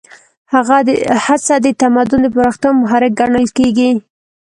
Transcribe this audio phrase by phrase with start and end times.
[1.25, 3.89] هڅه د تمدن د پراختیا محرک ګڼل کېږي.